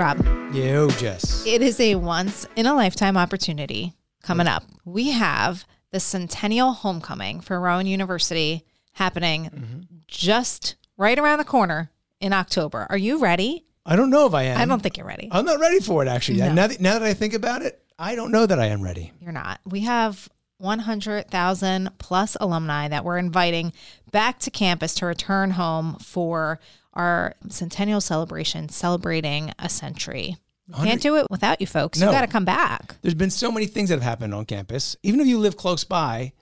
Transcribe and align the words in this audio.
Rob, 0.00 0.24
Yo, 0.54 0.88
Jess. 0.92 1.44
it 1.46 1.60
is 1.60 1.78
a 1.78 1.94
once 1.94 2.46
in 2.56 2.64
a 2.64 2.72
lifetime 2.72 3.18
opportunity 3.18 3.92
coming 4.22 4.46
up. 4.46 4.62
We 4.86 5.10
have 5.10 5.66
the 5.90 6.00
Centennial 6.00 6.72
Homecoming 6.72 7.42
for 7.42 7.60
Rowan 7.60 7.84
University 7.84 8.64
happening 8.92 9.50
mm-hmm. 9.50 9.80
just 10.06 10.76
right 10.96 11.18
around 11.18 11.36
the 11.36 11.44
corner 11.44 11.90
in 12.18 12.32
October. 12.32 12.86
Are 12.88 12.96
you 12.96 13.18
ready? 13.18 13.66
I 13.84 13.94
don't 13.94 14.08
know 14.08 14.24
if 14.24 14.32
I 14.32 14.44
am. 14.44 14.58
I 14.58 14.64
don't 14.64 14.82
think 14.82 14.96
you're 14.96 15.06
ready. 15.06 15.28
I'm 15.30 15.44
not 15.44 15.60
ready 15.60 15.80
for 15.80 16.02
it, 16.02 16.08
actually. 16.08 16.38
No. 16.38 16.50
Now, 16.54 16.68
that, 16.68 16.80
now 16.80 16.98
that 16.98 17.02
I 17.02 17.12
think 17.12 17.34
about 17.34 17.60
it, 17.60 17.78
I 17.98 18.14
don't 18.14 18.32
know 18.32 18.46
that 18.46 18.58
I 18.58 18.68
am 18.68 18.80
ready. 18.80 19.12
You're 19.20 19.32
not. 19.32 19.60
We 19.66 19.80
have 19.80 20.30
100,000 20.56 21.90
plus 21.98 22.38
alumni 22.40 22.88
that 22.88 23.04
we're 23.04 23.18
inviting 23.18 23.74
back 24.12 24.38
to 24.38 24.50
campus 24.50 24.94
to 24.94 25.04
return 25.04 25.50
home 25.50 25.96
for 25.96 26.58
our 26.94 27.34
centennial 27.48 28.00
celebration, 28.00 28.68
celebrating 28.68 29.52
a 29.58 29.68
century. 29.68 30.36
We 30.68 30.86
can't 30.86 31.02
do 31.02 31.16
it 31.16 31.26
without 31.30 31.60
you 31.60 31.66
folks. 31.66 31.98
You 31.98 32.06
No. 32.06 32.12
got 32.12 32.20
to 32.20 32.28
come 32.28 32.44
back. 32.44 32.94
There's 33.02 33.14
been 33.14 33.30
so 33.30 33.50
many 33.50 33.66
things 33.66 33.88
that 33.88 33.96
have 33.96 34.02
happened 34.04 34.32
on 34.34 34.44
campus. 34.44 34.96
Even 35.02 35.18
if 35.20 35.26
you 35.26 35.38
live 35.38 35.56
close 35.56 35.82
by, 35.82 36.32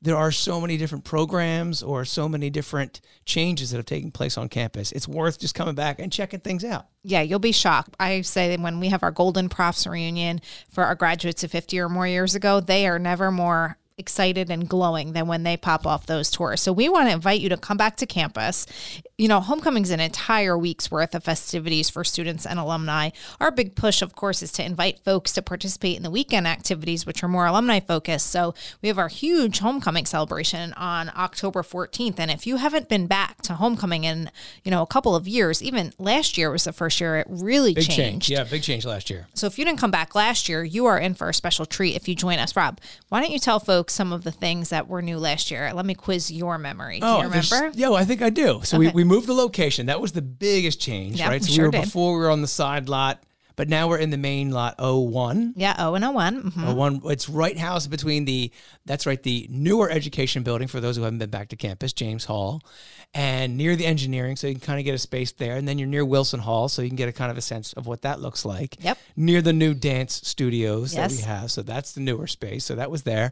there 0.00 0.16
are 0.16 0.30
so 0.32 0.60
many 0.60 0.76
different 0.76 1.04
programs 1.04 1.82
or 1.82 2.04
so 2.04 2.28
many 2.28 2.48
different 2.50 3.00
changes 3.24 3.70
that 3.70 3.76
have 3.78 3.86
taken 3.86 4.10
place 4.12 4.36
on 4.38 4.48
campus. 4.48 4.92
It's 4.92 5.06
worth 5.08 5.38
just 5.40 5.54
coming 5.56 5.74
back 5.74 5.98
and 5.98 6.12
checking 6.12 6.40
things 6.40 6.64
out. 6.64 6.86
Yeah, 7.02 7.22
you'll 7.22 7.38
be 7.40 7.52
shocked. 7.52 7.94
I 7.98 8.20
say 8.22 8.48
that 8.54 8.60
when 8.62 8.78
we 8.80 8.88
have 8.88 9.02
our 9.02 9.10
Golden 9.12 9.48
Profs 9.48 9.84
reunion 9.86 10.40
for 10.70 10.84
our 10.84 10.94
graduates 10.94 11.42
of 11.44 11.50
50 11.50 11.78
or 11.80 11.88
more 11.88 12.06
years 12.06 12.34
ago, 12.36 12.60
they 12.60 12.86
are 12.86 12.98
never 13.00 13.30
more 13.32 13.78
excited 13.98 14.50
and 14.50 14.68
glowing 14.68 15.12
than 15.12 15.26
when 15.26 15.42
they 15.42 15.56
pop 15.56 15.86
off 15.86 16.06
those 16.06 16.30
tours. 16.30 16.60
So 16.60 16.72
we 16.72 16.88
want 16.88 17.08
to 17.08 17.12
invite 17.12 17.40
you 17.40 17.48
to 17.50 17.56
come 17.56 17.76
back 17.76 17.96
to 17.96 18.06
campus. 18.06 18.66
You 19.18 19.28
know, 19.28 19.40
homecoming's 19.40 19.90
an 19.90 20.00
entire 20.00 20.58
week's 20.58 20.90
worth 20.90 21.14
of 21.14 21.22
festivities 21.24 21.88
for 21.90 22.02
students 22.02 22.44
and 22.44 22.58
alumni. 22.58 23.10
Our 23.40 23.50
big 23.50 23.74
push, 23.74 24.02
of 24.02 24.14
course, 24.16 24.42
is 24.42 24.50
to 24.52 24.64
invite 24.64 25.00
folks 25.00 25.32
to 25.34 25.42
participate 25.42 25.96
in 25.96 26.02
the 26.02 26.10
weekend 26.10 26.46
activities, 26.48 27.06
which 27.06 27.22
are 27.22 27.28
more 27.28 27.46
alumni 27.46 27.78
focused. 27.80 28.30
So 28.30 28.54
we 28.80 28.88
have 28.88 28.98
our 28.98 29.08
huge 29.08 29.60
homecoming 29.60 30.06
celebration 30.06 30.72
on 30.72 31.12
October 31.16 31.62
14th. 31.62 32.18
And 32.18 32.30
if 32.30 32.46
you 32.46 32.56
haven't 32.56 32.88
been 32.88 33.06
back 33.06 33.42
to 33.42 33.54
homecoming 33.54 34.04
in, 34.04 34.30
you 34.64 34.70
know, 34.70 34.82
a 34.82 34.86
couple 34.86 35.14
of 35.14 35.28
years, 35.28 35.62
even 35.62 35.92
last 35.98 36.36
year 36.36 36.50
was 36.50 36.64
the 36.64 36.72
first 36.72 37.00
year 37.00 37.18
it 37.18 37.26
really 37.28 37.74
Big 37.74 37.84
changed. 37.84 37.96
change. 37.96 38.30
Yeah, 38.30 38.44
big 38.44 38.62
change 38.62 38.84
last 38.84 39.10
year. 39.10 39.28
So 39.34 39.46
if 39.46 39.58
you 39.58 39.64
didn't 39.64 39.78
come 39.78 39.90
back 39.90 40.14
last 40.14 40.48
year, 40.48 40.64
you 40.64 40.86
are 40.86 40.98
in 40.98 41.14
for 41.14 41.28
a 41.28 41.34
special 41.34 41.66
treat 41.66 41.94
if 41.94 42.08
you 42.08 42.14
join 42.14 42.38
us. 42.38 42.56
Rob, 42.56 42.80
why 43.08 43.20
don't 43.20 43.30
you 43.30 43.38
tell 43.38 43.60
folks 43.60 43.81
some 43.90 44.12
of 44.12 44.24
the 44.24 44.32
things 44.32 44.68
that 44.70 44.88
were 44.88 45.02
new 45.02 45.18
last 45.18 45.50
year? 45.50 45.72
Let 45.74 45.86
me 45.86 45.94
quiz 45.94 46.30
your 46.30 46.58
memory. 46.58 47.00
Do 47.00 47.06
you 47.06 47.22
remember? 47.22 47.70
Yeah, 47.74 47.88
well, 47.88 47.98
I 47.98 48.04
think 48.04 48.22
I 48.22 48.30
do. 48.30 48.60
So 48.64 48.76
Okay. 48.78 48.88
we, 48.88 48.92
we 48.92 49.04
moved 49.04 49.26
the 49.26 49.34
location. 49.34 49.86
That 49.86 50.00
was 50.00 50.12
the 50.12 50.22
biggest 50.22 50.80
change, 50.80 51.18
Yeah, 51.18 51.28
right? 51.28 51.42
So 51.42 51.52
sure 51.52 51.64
we 51.64 51.68
were 51.68 51.72
did. 51.72 51.84
before 51.84 52.12
we 52.14 52.18
were 52.20 52.30
on 52.30 52.40
the 52.42 52.48
side 52.48 52.88
lot, 52.88 53.22
but 53.54 53.68
now 53.68 53.86
we're 53.86 53.98
in 53.98 54.08
the 54.10 54.16
main 54.16 54.50
lot 54.50 54.76
01. 54.80 55.52
Yeah, 55.56 55.74
oh 55.78 55.94
and 55.94 56.04
a 56.04 56.10
one. 56.10 56.50
Mhm. 56.52 56.68
Uh, 56.70 56.74
one 56.74 57.00
it's 57.04 57.28
right 57.28 57.56
house 57.58 57.86
between 57.86 58.24
the 58.24 58.50
that's 58.86 59.04
right 59.06 59.22
the 59.22 59.46
newer 59.50 59.90
education 59.90 60.42
building 60.42 60.68
for 60.68 60.80
those 60.80 60.96
who 60.96 61.02
haven't 61.02 61.18
been 61.18 61.28
back 61.30 61.48
to 61.50 61.56
campus 61.56 61.92
james 61.92 62.24
hall 62.24 62.60
and 63.14 63.56
near 63.56 63.76
the 63.76 63.84
engineering 63.86 64.34
so 64.36 64.46
you 64.48 64.54
can 64.54 64.60
kind 64.60 64.78
of 64.80 64.84
get 64.84 64.94
a 64.94 64.98
space 64.98 65.30
there 65.32 65.54
and 65.56 65.68
then 65.68 65.78
you're 65.78 65.86
near 65.86 66.04
wilson 66.04 66.40
hall 66.40 66.68
so 66.68 66.82
you 66.82 66.88
can 66.88 66.96
get 66.96 67.08
a 67.08 67.12
kind 67.12 67.30
of 67.30 67.36
a 67.38 67.42
sense 67.42 67.72
of 67.74 67.86
what 67.86 68.02
that 68.02 68.20
looks 68.20 68.44
like 68.44 68.76
Yep. 68.82 68.98
near 69.16 69.40
the 69.42 69.52
new 69.52 69.72
dance 69.74 70.20
studios 70.24 70.92
that 70.94 71.10
we 71.12 71.18
have 71.18 71.50
so 71.52 71.62
that's 71.62 71.92
the 71.92 72.00
newer 72.00 72.26
space 72.26 72.64
so 72.64 72.74
that 72.74 72.90
was 72.90 73.02
there 73.04 73.30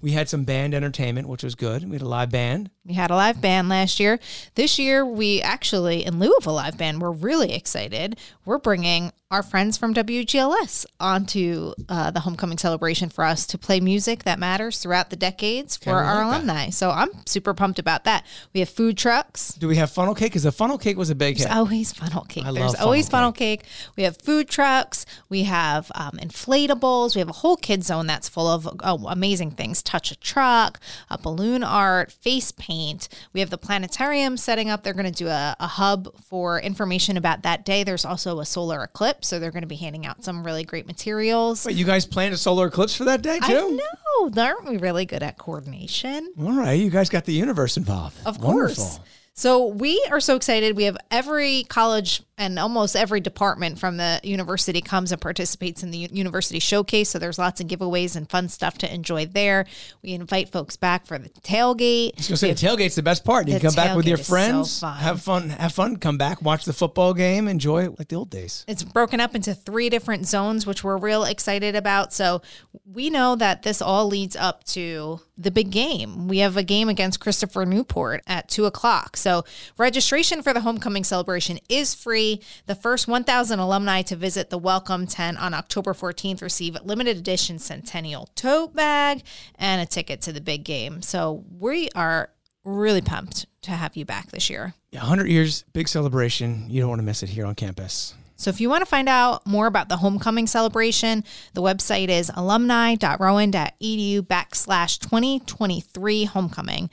we 0.00 0.12
had 0.12 0.28
some 0.28 0.44
band 0.44 0.74
entertainment 0.74 1.28
which 1.28 1.42
was 1.42 1.54
good 1.54 1.88
we 1.88 1.96
had 1.96 2.02
a 2.02 2.08
live 2.08 2.30
band 2.30 2.70
We 2.84 2.94
had 2.94 3.10
a 3.10 3.14
live 3.14 3.40
band 3.40 3.68
last 3.68 4.00
year. 4.00 4.18
This 4.54 4.78
year, 4.78 5.04
we 5.04 5.40
actually, 5.42 6.04
in 6.04 6.18
lieu 6.18 6.32
of 6.38 6.46
a 6.46 6.50
live 6.50 6.76
band, 6.76 7.00
we're 7.00 7.12
really 7.12 7.52
excited. 7.54 8.18
We're 8.44 8.58
bringing 8.58 9.12
our 9.30 9.44
friends 9.44 9.76
from 9.78 9.94
WGLS 9.94 10.86
onto 10.98 11.72
uh, 11.88 12.10
the 12.10 12.20
homecoming 12.20 12.58
celebration 12.58 13.08
for 13.08 13.22
us 13.22 13.46
to 13.46 13.58
play 13.58 13.78
music 13.78 14.24
that 14.24 14.40
matters 14.40 14.78
throughout 14.78 15.10
the 15.10 15.16
decades 15.16 15.76
for 15.76 15.84
Kinda 15.84 16.00
our 16.00 16.04
like 16.04 16.16
that. 16.16 16.36
alumni. 16.36 16.70
So 16.70 16.90
I'm 16.90 17.10
super 17.26 17.54
pumped 17.54 17.78
about 17.78 18.02
that. 18.04 18.26
We 18.52 18.58
have 18.60 18.68
food 18.70 18.96
trucks. 18.98 19.52
do 19.54 19.68
we 19.68 19.76
have 19.76 19.90
funnel 19.92 20.14
cake 20.16 20.32
because 20.32 20.42
the 20.42 20.50
funnel 20.50 20.78
cake 20.78 20.96
was 20.96 21.10
a 21.10 21.14
big 21.14 21.36
hit 21.36 21.44
There's 21.44 21.56
always 21.56 21.92
funnel 21.92 22.24
cake. 22.24 22.44
I 22.44 22.50
There's 22.50 22.72
love 22.72 22.80
always 22.80 23.08
funnel 23.08 23.26
funnel 23.26 23.32
cake. 23.32 23.64
We 23.96 24.02
have 24.02 24.16
food 24.16 24.48
trucks. 24.48 25.06
We 25.28 25.44
have 25.44 25.92
um, 25.94 26.18
inflatables. 26.20 27.14
We 27.14 27.20
have 27.20 27.28
a 27.28 27.34
whole 27.34 27.56
kid 27.56 27.84
zone 27.84 28.08
that's 28.08 28.28
full 28.28 28.48
of 28.48 28.66
oh, 28.82 29.06
amazing 29.06 29.52
things: 29.52 29.82
touch 29.90 30.10
a 30.10 30.16
truck, 30.16 30.78
a 31.10 31.18
balloon 31.18 31.62
art, 31.62 32.12
face 32.12 32.52
paint. 32.52 33.08
We 33.32 33.40
have 33.40 33.50
the 33.50 33.58
planetarium 33.58 34.36
setting 34.36 34.70
up. 34.70 34.82
They're 34.82 34.94
going 34.94 35.12
to 35.12 35.24
do 35.24 35.28
a, 35.28 35.56
a 35.58 35.66
hub 35.66 36.14
for 36.22 36.60
information 36.60 37.16
about 37.16 37.42
that 37.42 37.64
day. 37.64 37.82
There's 37.82 38.04
also 38.04 38.40
a 38.40 38.46
solar 38.46 38.82
eclipse, 38.84 39.28
so 39.28 39.38
they're 39.38 39.50
going 39.50 39.62
to 39.62 39.68
be 39.68 39.76
handing 39.76 40.06
out 40.06 40.24
some 40.24 40.44
really 40.44 40.64
great 40.64 40.86
materials. 40.86 41.66
Wait, 41.66 41.76
you 41.76 41.84
guys 41.84 42.06
planned 42.06 42.34
a 42.34 42.38
solar 42.38 42.68
eclipse 42.68 42.94
for 42.94 43.04
that 43.04 43.22
day 43.22 43.38
I 43.42 43.48
too 43.48 43.76
know, 43.76 44.30
aren't 44.36 44.68
we 44.68 44.76
really 44.76 45.06
good 45.06 45.22
at 45.22 45.38
coordination? 45.38 46.32
all 46.38 46.52
right 46.52 46.78
you 46.78 46.90
guys 46.90 47.08
got 47.08 47.24
the 47.24 47.32
universe 47.32 47.76
involved 47.76 48.16
Of 48.24 48.42
Wonderful. 48.42 49.00
So 49.40 49.68
we 49.68 50.04
are 50.10 50.20
so 50.20 50.36
excited. 50.36 50.76
We 50.76 50.84
have 50.84 50.98
every 51.10 51.64
college 51.64 52.22
and 52.36 52.58
almost 52.58 52.94
every 52.94 53.20
department 53.20 53.78
from 53.78 53.96
the 53.96 54.20
university 54.22 54.82
comes 54.82 55.12
and 55.12 55.20
participates 55.20 55.82
in 55.82 55.90
the 55.90 56.10
university 56.12 56.58
showcase. 56.58 57.08
So 57.08 57.18
there's 57.18 57.38
lots 57.38 57.58
of 57.58 57.66
giveaways 57.66 58.16
and 58.16 58.28
fun 58.28 58.50
stuff 58.50 58.76
to 58.78 58.94
enjoy 58.94 59.24
there. 59.24 59.64
We 60.02 60.12
invite 60.12 60.50
folks 60.50 60.76
back 60.76 61.06
for 61.06 61.18
the 61.18 61.30
tailgate. 61.30 62.08
I 62.08 62.18
was 62.18 62.28
gonna 62.28 62.36
say 62.36 62.52
the 62.52 62.66
tailgate's 62.66 62.96
the 62.96 63.02
best 63.02 63.24
part. 63.24 63.46
You 63.48 63.54
The 63.54 63.60
can 63.60 63.70
come 63.70 63.76
back 63.76 63.96
with 63.96 64.06
your 64.06 64.18
is 64.18 64.26
so 64.26 64.30
friends, 64.30 64.80
fun. 64.80 64.98
have 64.98 65.22
fun, 65.22 65.48
have 65.48 65.72
fun, 65.72 65.96
come 65.96 66.18
back, 66.18 66.42
watch 66.42 66.66
the 66.66 66.74
football 66.74 67.14
game, 67.14 67.48
enjoy 67.48 67.84
it 67.84 67.98
like 67.98 68.08
the 68.08 68.16
old 68.16 68.28
days. 68.28 68.66
It's 68.68 68.82
broken 68.82 69.20
up 69.20 69.34
into 69.34 69.54
three 69.54 69.88
different 69.88 70.26
zones, 70.26 70.66
which 70.66 70.84
we're 70.84 70.98
real 70.98 71.24
excited 71.24 71.76
about. 71.76 72.12
So 72.12 72.42
we 72.84 73.08
know 73.08 73.36
that 73.36 73.62
this 73.62 73.80
all 73.80 74.06
leads 74.06 74.36
up 74.36 74.64
to 74.64 75.20
the 75.40 75.50
big 75.50 75.70
game. 75.70 76.28
We 76.28 76.38
have 76.38 76.56
a 76.56 76.62
game 76.62 76.88
against 76.88 77.20
Christopher 77.20 77.64
Newport 77.64 78.22
at 78.26 78.48
two 78.48 78.66
o'clock. 78.66 79.16
So 79.16 79.44
registration 79.78 80.42
for 80.42 80.52
the 80.52 80.60
homecoming 80.60 81.04
celebration 81.04 81.58
is 81.68 81.94
free. 81.94 82.42
The 82.66 82.74
first 82.74 83.08
1,000 83.08 83.58
alumni 83.58 84.02
to 84.02 84.16
visit 84.16 84.50
the 84.50 84.58
welcome 84.58 85.06
tent 85.06 85.40
on 85.40 85.54
October 85.54 85.94
14th 85.94 86.42
receive 86.42 86.76
a 86.76 86.82
limited 86.82 87.16
edition 87.16 87.58
centennial 87.58 88.28
tote 88.34 88.74
bag 88.74 89.22
and 89.54 89.80
a 89.80 89.86
ticket 89.86 90.20
to 90.22 90.32
the 90.32 90.40
big 90.40 90.64
game. 90.64 91.00
So 91.00 91.44
we 91.58 91.88
are 91.94 92.30
really 92.64 93.00
pumped 93.00 93.46
to 93.62 93.70
have 93.70 93.96
you 93.96 94.04
back 94.04 94.30
this 94.30 94.50
year. 94.50 94.74
Yeah, 94.90 95.00
100 95.00 95.28
years, 95.28 95.64
big 95.72 95.88
celebration. 95.88 96.66
You 96.68 96.80
don't 96.80 96.90
want 96.90 97.00
to 97.00 97.04
miss 97.04 97.22
it 97.22 97.30
here 97.30 97.46
on 97.46 97.54
campus. 97.54 98.14
So 98.40 98.48
if 98.48 98.58
you 98.58 98.70
want 98.70 98.80
to 98.80 98.86
find 98.86 99.06
out 99.06 99.46
more 99.46 99.66
about 99.66 99.90
the 99.90 99.98
homecoming 99.98 100.46
celebration, 100.46 101.24
the 101.52 101.60
website 101.60 102.08
is 102.08 102.32
alumni.rowan.edu 102.34 104.22
backslash 104.22 104.98
2023 104.98 106.24
homecoming. 106.24 106.88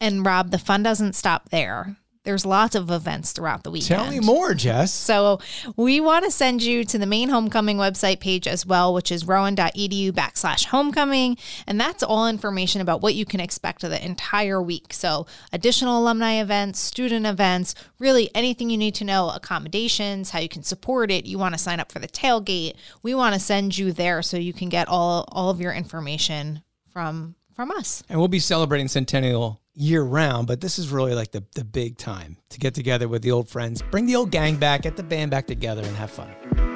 And 0.00 0.24
Rob, 0.24 0.50
the 0.50 0.58
fun 0.58 0.82
doesn't 0.82 1.12
stop 1.12 1.50
there. 1.50 1.98
There's 2.28 2.44
lots 2.44 2.74
of 2.74 2.90
events 2.90 3.32
throughout 3.32 3.62
the 3.62 3.70
weekend. 3.70 4.02
Tell 4.02 4.10
me 4.10 4.20
more, 4.20 4.52
Jess. 4.52 4.92
So 4.92 5.40
we 5.76 5.98
want 5.98 6.26
to 6.26 6.30
send 6.30 6.62
you 6.62 6.84
to 6.84 6.98
the 6.98 7.06
main 7.06 7.30
homecoming 7.30 7.78
website 7.78 8.20
page 8.20 8.46
as 8.46 8.66
well, 8.66 8.92
which 8.92 9.10
is 9.10 9.24
rowan.edu 9.24 10.12
backslash 10.12 10.66
homecoming. 10.66 11.38
And 11.66 11.80
that's 11.80 12.02
all 12.02 12.28
information 12.28 12.82
about 12.82 13.00
what 13.00 13.14
you 13.14 13.24
can 13.24 13.40
expect 13.40 13.82
of 13.82 13.88
the 13.88 14.04
entire 14.04 14.60
week. 14.60 14.92
So 14.92 15.26
additional 15.54 16.02
alumni 16.02 16.34
events, 16.34 16.80
student 16.80 17.24
events, 17.24 17.74
really 17.98 18.30
anything 18.34 18.68
you 18.68 18.76
need 18.76 18.94
to 18.96 19.04
know, 19.04 19.30
accommodations, 19.30 20.28
how 20.28 20.40
you 20.40 20.50
can 20.50 20.62
support 20.62 21.10
it. 21.10 21.24
You 21.24 21.38
want 21.38 21.54
to 21.54 21.58
sign 21.58 21.80
up 21.80 21.90
for 21.90 21.98
the 21.98 22.08
tailgate. 22.08 22.74
We 23.02 23.14
want 23.14 23.36
to 23.36 23.40
send 23.40 23.78
you 23.78 23.90
there 23.90 24.20
so 24.20 24.36
you 24.36 24.52
can 24.52 24.68
get 24.68 24.86
all, 24.86 25.26
all 25.32 25.48
of 25.48 25.62
your 25.62 25.72
information 25.72 26.60
from 26.90 27.36
from 27.58 27.72
us. 27.72 28.04
And 28.08 28.20
we'll 28.20 28.28
be 28.28 28.38
celebrating 28.38 28.86
Centennial 28.86 29.60
year 29.78 30.02
round, 30.02 30.46
but 30.46 30.60
this 30.60 30.78
is 30.78 30.90
really 30.90 31.14
like 31.14 31.30
the, 31.30 31.44
the 31.54 31.64
big 31.64 31.96
time 31.96 32.36
to 32.50 32.58
get 32.58 32.74
together 32.74 33.08
with 33.08 33.22
the 33.22 33.30
old 33.30 33.48
friends, 33.48 33.82
bring 33.90 34.06
the 34.06 34.16
old 34.16 34.30
gang 34.30 34.56
back, 34.56 34.82
get 34.82 34.96
the 34.96 35.02
band 35.02 35.30
back 35.30 35.46
together, 35.46 35.82
and 35.82 35.96
have 35.96 36.10
fun. 36.10 36.67